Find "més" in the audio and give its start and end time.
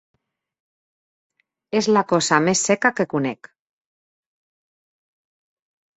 2.47-2.65